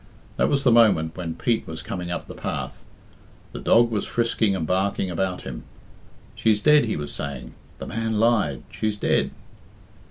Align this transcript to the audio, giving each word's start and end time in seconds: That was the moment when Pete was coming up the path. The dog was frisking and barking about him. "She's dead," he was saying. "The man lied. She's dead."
That 0.37 0.49
was 0.49 0.63
the 0.63 0.71
moment 0.71 1.15
when 1.15 1.35
Pete 1.35 1.67
was 1.67 1.83
coming 1.83 2.09
up 2.09 2.25
the 2.25 2.33
path. 2.33 2.83
The 3.51 3.59
dog 3.59 3.91
was 3.91 4.03
frisking 4.03 4.55
and 4.55 4.65
barking 4.65 5.11
about 5.11 5.43
him. 5.43 5.63
"She's 6.33 6.59
dead," 6.59 6.85
he 6.85 6.95
was 6.97 7.13
saying. 7.13 7.53
"The 7.77 7.85
man 7.85 8.19
lied. 8.19 8.63
She's 8.71 8.95
dead." 8.95 9.29